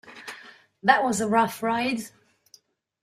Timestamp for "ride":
1.61-2.09